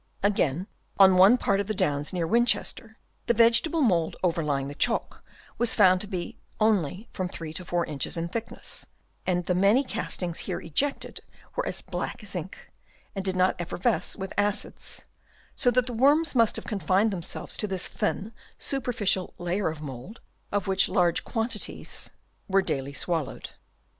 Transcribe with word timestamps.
Again 0.23 0.65
on 0.97 1.15
one 1.15 1.37
part 1.37 1.59
of 1.59 1.67
the 1.67 1.75
Downs 1.75 2.11
near 2.11 2.25
Winchester 2.25 2.97
the 3.27 3.35
vegetable 3.35 3.81
mould 3.81 4.15
overlying 4.23 4.67
the 4.67 4.73
chalk 4.73 5.23
was 5.59 5.75
found 5.75 6.01
to 6.01 6.07
be 6.07 6.39
only 6.59 7.07
from 7.13 7.29
3 7.29 7.53
to 7.53 7.63
4 7.63 7.85
inches 7.85 8.17
in 8.17 8.27
thickness; 8.27 8.87
and 9.27 9.45
the 9.45 9.53
many 9.53 9.83
castings 9.83 10.39
here 10.39 10.59
ejected 10.59 11.19
were 11.55 11.67
as 11.67 11.83
black 11.83 12.23
as 12.23 12.35
ink 12.35 12.71
and 13.15 13.23
did 13.23 13.35
not 13.35 13.55
effervesce 13.61 14.15
with 14.15 14.33
acids; 14.39 15.03
so 15.55 15.69
that 15.69 15.85
the 15.85 15.93
worms 15.93 16.33
must 16.33 16.55
have 16.55 16.65
confined 16.65 17.11
themselves 17.11 17.55
to 17.57 17.67
this 17.67 17.87
thin 17.87 18.33
superficial 18.57 19.35
layer 19.37 19.69
of 19.69 19.81
mould, 19.81 20.19
of 20.51 20.65
which 20.65 20.89
large 20.89 21.23
quantities 21.23 22.09
were 22.47 22.63
daily 22.63 22.91
swallowed. 22.93 23.51